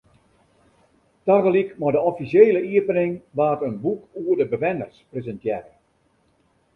Tagelyk 1.25 1.71
mei 1.79 1.91
de 1.95 1.99
offisjele 2.09 2.61
iepening 2.69 3.13
waard 3.37 3.61
in 3.67 3.75
boek 3.83 4.01
oer 4.21 4.37
de 4.39 4.47
bewenners 4.53 4.97
presintearre. 5.11 5.73